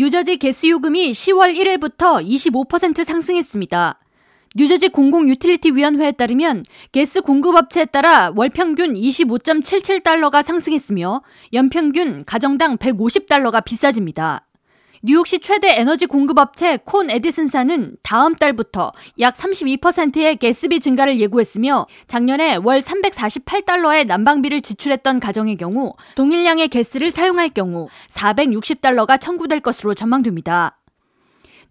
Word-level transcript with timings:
뉴저지 0.00 0.38
게스 0.38 0.66
요금이 0.66 1.12
10월 1.12 1.54
1일부터 1.54 2.26
25% 2.26 3.04
상승했습니다. 3.04 4.00
뉴저지 4.56 4.88
공공유틸리티위원회에 4.88 6.12
따르면 6.12 6.64
게스 6.90 7.20
공급업체에 7.20 7.84
따라 7.84 8.32
월 8.34 8.48
평균 8.48 8.94
25.77달러가 8.94 10.42
상승했으며 10.42 11.20
연평균 11.52 12.24
가정당 12.24 12.78
150달러가 12.78 13.62
비싸집니다. 13.62 14.46
뉴욕시 15.02 15.38
최대 15.38 15.80
에너지 15.80 16.04
공급업체 16.04 16.76
콘 16.84 17.10
에디슨사는 17.10 17.96
다음 18.02 18.34
달부터 18.34 18.92
약 19.20 19.34
32%의 19.34 20.36
가스비 20.36 20.78
증가를 20.80 21.18
예고했으며 21.20 21.86
작년에 22.06 22.56
월 22.56 22.80
348달러의 22.80 24.06
난방비를 24.06 24.60
지출했던 24.60 25.20
가정의 25.20 25.56
경우 25.56 25.94
동일량의 26.16 26.68
가스를 26.68 27.12
사용할 27.12 27.48
경우 27.48 27.88
460달러가 28.10 29.18
청구될 29.18 29.60
것으로 29.60 29.94
전망됩니다. 29.94 30.79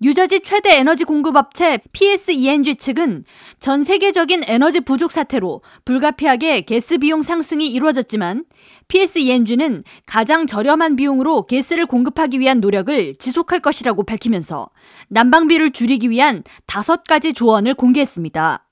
뉴저지 0.02 0.39
최대 0.42 0.78
에너지 0.78 1.04
공급 1.04 1.36
업체 1.36 1.79
PSENG 1.92 2.78
측은 2.78 3.25
전 3.60 3.83
세계적인 3.83 4.43
에너지 4.47 4.79
부족 4.79 5.11
사태로 5.11 5.61
불가피하게 5.83 6.61
가스 6.61 6.97
비용 7.00 7.21
상승이 7.21 7.68
이루어졌지만 7.68 8.46
PSENG는 8.87 9.83
가장 10.06 10.47
저렴한 10.47 10.96
비용으로 10.96 11.43
가스를 11.43 11.86
공급하기 11.86 12.39
위한 12.39 12.61
노력을 12.61 13.15
지속할 13.15 13.59
것이라고 13.59 14.04
밝히면서 14.04 14.70
난방비를 15.09 15.71
줄이기 15.71 16.09
위한 16.09 16.43
다섯 16.65 17.04
가지 17.04 17.34
조언을 17.34 17.73
공개했습니다. 17.73 18.68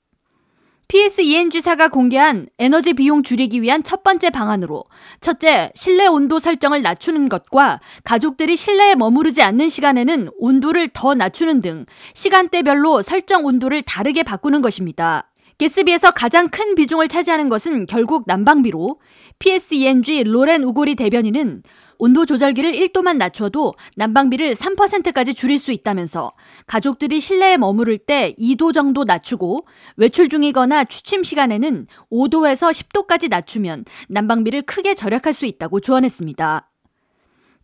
PSENG사가 0.88 1.88
공개한 1.90 2.48
에너지 2.58 2.94
비용 2.94 3.22
줄이기 3.22 3.60
위한 3.60 3.82
첫 3.82 4.02
번째 4.02 4.30
방안으로 4.30 4.84
첫째, 5.20 5.70
실내 5.74 6.06
온도 6.06 6.38
설정을 6.38 6.80
낮추는 6.80 7.28
것과 7.28 7.80
가족들이 8.04 8.56
실내에 8.56 8.94
머무르지 8.94 9.42
않는 9.42 9.68
시간에는 9.68 10.30
온도를 10.38 10.88
더 10.94 11.14
낮추는 11.14 11.60
등 11.60 11.84
시간대별로 12.14 13.02
설정 13.02 13.44
온도를 13.44 13.82
다르게 13.82 14.22
바꾸는 14.22 14.62
것입니다. 14.62 15.30
게스비에서 15.58 16.12
가장 16.12 16.48
큰 16.48 16.74
비중을 16.74 17.08
차지하는 17.08 17.50
것은 17.50 17.84
결국 17.84 18.24
난방비로 18.26 18.98
PSENG 19.40 20.24
로렌 20.24 20.62
우고리 20.62 20.94
대변인은 20.94 21.64
온도 21.98 22.24
조절기를 22.24 22.72
1도만 22.72 23.16
낮춰도 23.16 23.74
난방비를 23.96 24.54
3%까지 24.54 25.34
줄일 25.34 25.58
수 25.58 25.72
있다면서 25.72 26.32
가족들이 26.66 27.20
실내에 27.20 27.56
머무를 27.56 27.98
때 27.98 28.34
2도 28.38 28.72
정도 28.72 29.04
낮추고 29.04 29.66
외출 29.96 30.28
중이거나 30.28 30.84
취침 30.84 31.24
시간에는 31.24 31.86
5도에서 32.10 32.70
10도까지 32.70 33.28
낮추면 33.28 33.84
난방비를 34.08 34.62
크게 34.62 34.94
절약할 34.94 35.34
수 35.34 35.44
있다고 35.44 35.80
조언했습니다. 35.80 36.70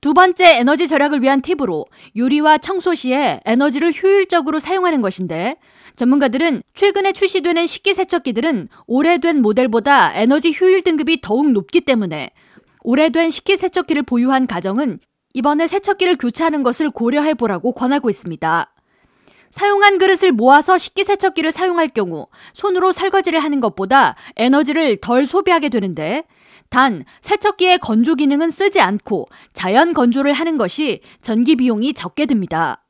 두 0.00 0.12
번째 0.12 0.58
에너지 0.58 0.86
절약을 0.86 1.22
위한 1.22 1.40
팁으로 1.40 1.86
요리와 2.14 2.58
청소 2.58 2.94
시에 2.94 3.40
에너지를 3.46 3.94
효율적으로 3.94 4.58
사용하는 4.58 5.00
것인데 5.00 5.56
전문가들은 5.96 6.62
최근에 6.74 7.12
출시되는 7.12 7.66
식기세척기들은 7.66 8.68
오래된 8.86 9.40
모델보다 9.40 10.12
에너지 10.14 10.54
효율 10.60 10.82
등급이 10.82 11.22
더욱 11.22 11.50
높기 11.52 11.80
때문에 11.80 12.32
오래된 12.84 13.30
식기세척기를 13.30 14.02
보유한 14.02 14.46
가정은 14.46 15.00
이번에 15.32 15.66
세척기를 15.66 16.16
교체하는 16.16 16.62
것을 16.62 16.90
고려해 16.90 17.34
보라고 17.34 17.72
권하고 17.72 18.10
있습니다. 18.10 18.70
사용한 19.50 19.98
그릇을 19.98 20.32
모아서 20.32 20.76
식기세척기를 20.76 21.50
사용할 21.50 21.88
경우 21.88 22.26
손으로 22.52 22.92
설거지를 22.92 23.40
하는 23.40 23.60
것보다 23.60 24.16
에너지를 24.36 24.98
덜 24.98 25.26
소비하게 25.26 25.70
되는데 25.70 26.24
단 26.68 27.04
세척기의 27.22 27.78
건조 27.78 28.16
기능은 28.16 28.50
쓰지 28.50 28.80
않고 28.80 29.28
자연 29.54 29.94
건조를 29.94 30.32
하는 30.32 30.58
것이 30.58 31.00
전기 31.22 31.56
비용이 31.56 31.94
적게 31.94 32.26
듭니다. 32.26 32.83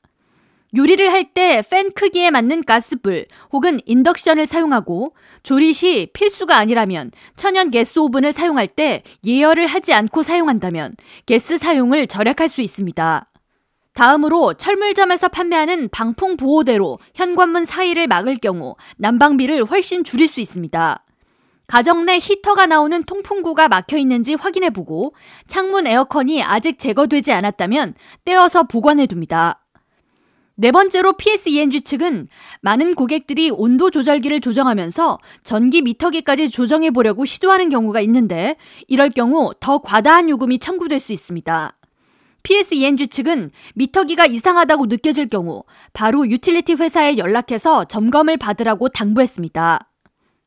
요리를 0.76 1.12
할 1.12 1.24
때 1.34 1.62
팬 1.62 1.92
크기에 1.92 2.30
맞는 2.30 2.64
가스불 2.64 3.26
혹은 3.52 3.78
인덕션을 3.86 4.46
사용하고 4.46 5.14
조리 5.42 5.72
시 5.72 6.08
필수가 6.12 6.56
아니라면 6.56 7.12
천연 7.36 7.70
가스 7.70 7.98
오븐을 7.98 8.32
사용할 8.32 8.66
때 8.66 9.02
예열을 9.24 9.66
하지 9.66 9.92
않고 9.92 10.22
사용한다면 10.22 10.94
가스 11.26 11.58
사용을 11.58 12.06
절약할 12.06 12.48
수 12.48 12.60
있습니다. 12.60 13.30
다음으로 13.94 14.54
철물점에서 14.54 15.28
판매하는 15.28 15.88
방풍 15.90 16.36
보호대로 16.36 16.98
현관문 17.14 17.64
사이를 17.64 18.08
막을 18.08 18.38
경우 18.38 18.74
난방비를 18.96 19.64
훨씬 19.66 20.02
줄일 20.02 20.26
수 20.26 20.40
있습니다. 20.40 21.04
가정 21.68 22.04
내 22.04 22.18
히터가 22.18 22.66
나오는 22.66 23.04
통풍구가 23.04 23.68
막혀 23.68 23.96
있는지 23.96 24.34
확인해 24.34 24.70
보고 24.70 25.14
창문 25.46 25.86
에어컨이 25.86 26.42
아직 26.42 26.78
제거되지 26.78 27.32
않았다면 27.32 27.94
떼어서 28.24 28.64
보관해 28.64 29.06
둡니다. 29.06 29.63
네 30.56 30.70
번째로 30.70 31.14
PSE&G 31.14 31.80
측은 31.80 32.28
많은 32.60 32.94
고객들이 32.94 33.50
온도 33.50 33.90
조절기를 33.90 34.40
조정하면서 34.40 35.18
전기 35.42 35.82
미터기까지 35.82 36.50
조정해 36.50 36.90
보려고 36.90 37.24
시도하는 37.24 37.68
경우가 37.68 38.00
있는데 38.02 38.56
이럴 38.86 39.10
경우 39.10 39.52
더 39.58 39.78
과다한 39.78 40.28
요금이 40.28 40.58
청구될 40.58 41.00
수 41.00 41.12
있습니다. 41.12 41.76
PSE&G 42.44 43.08
측은 43.08 43.50
미터기가 43.74 44.26
이상하다고 44.26 44.86
느껴질 44.86 45.28
경우 45.28 45.64
바로 45.92 46.28
유틸리티 46.28 46.74
회사에 46.74 47.16
연락해서 47.16 47.86
점검을 47.86 48.36
받으라고 48.36 48.90
당부했습니다. 48.90 49.93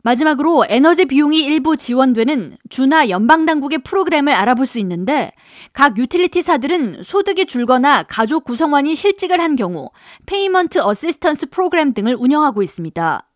마지막으로 0.07 0.63
에너지 0.69 1.03
비용이 1.03 1.41
일부 1.41 1.75
지원되는 1.75 2.55
주나 2.69 3.09
연방당국의 3.09 3.79
프로그램을 3.79 4.31
알아볼 4.31 4.65
수 4.65 4.79
있는데 4.79 5.33
각 5.73 5.97
유틸리티사들은 5.97 7.03
소득이 7.03 7.45
줄거나 7.45 8.03
가족 8.03 8.45
구성원이 8.45 8.95
실직을 8.95 9.41
한 9.41 9.57
경우 9.57 9.89
Payment 10.25 10.79
Assistance 10.79 11.49
프로그램 11.49 11.93
등을 11.93 12.15
운영하고 12.17 12.63
있습니다. 12.63 13.27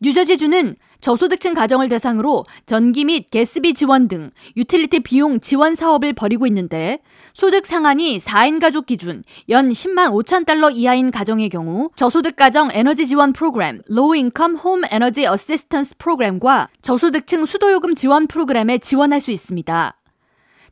뉴저지주는 0.00 0.76
저소득층 1.00 1.54
가정을 1.54 1.88
대상으로 1.88 2.44
전기 2.66 3.04
및 3.04 3.26
가스비 3.30 3.74
지원 3.74 4.08
등 4.08 4.30
유틸리티 4.56 5.00
비용 5.00 5.40
지원 5.40 5.74
사업을 5.74 6.12
벌이고 6.12 6.46
있는데 6.48 6.98
소득 7.34 7.66
상한이 7.66 8.18
4인 8.18 8.60
가족 8.60 8.86
기준 8.86 9.22
연 9.48 9.68
10만 9.68 10.10
5천 10.10 10.44
달러 10.44 10.70
이하인 10.70 11.10
가정의 11.10 11.48
경우 11.48 11.90
저소득 11.96 12.36
가정 12.36 12.68
에너지 12.72 13.06
지원 13.06 13.32
프로그램 13.32 13.80
Low 13.90 14.14
Income 14.14 14.58
Home 14.64 14.88
Energy 14.90 15.32
Assistance 15.32 15.94
프로그램과 15.98 16.68
저소득층 16.82 17.46
수도요금 17.46 17.94
지원 17.94 18.26
프로그램에 18.26 18.78
지원할 18.78 19.20
수 19.20 19.30
있습니다. 19.30 19.94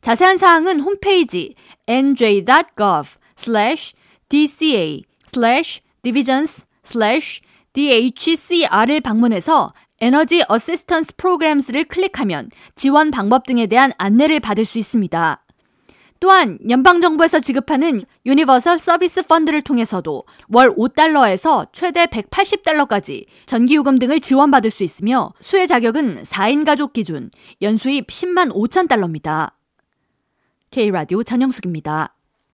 자세한 0.00 0.38
사항은 0.38 0.80
홈페이지 0.80 1.54
nj.gov 1.86 3.10
dca 4.28 5.04
divisions 6.02 6.66
dhcr을 7.74 9.00
방문해서 9.00 9.72
Energy 10.00 10.42
Assistance 10.48 11.16
Programs를 11.16 11.84
클릭하면 11.84 12.50
지원 12.74 13.10
방법 13.10 13.46
등에 13.46 13.66
대한 13.66 13.92
안내를 13.96 14.40
받을 14.40 14.64
수 14.64 14.78
있습니다. 14.78 15.42
또한 16.20 16.58
연방정부에서 16.68 17.40
지급하는 17.40 18.00
Universal 18.24 18.78
Service 18.78 19.22
Fund를 19.22 19.62
통해서도 19.62 20.24
월 20.48 20.74
5달러에서 20.74 21.68
최대 21.72 22.06
180달러까지 22.06 23.26
전기요금 23.46 23.98
등을 23.98 24.20
지원받을 24.20 24.70
수 24.70 24.82
있으며 24.82 25.32
수혜 25.40 25.66
자격은 25.66 26.24
4인 26.24 26.64
가족 26.64 26.92
기준 26.92 27.30
연수입 27.60 28.08
10만 28.08 28.52
5천 28.52 28.88
달러입니다. 28.88 29.56
K라디오 30.70 31.22
전영숙입니다. 31.22 32.15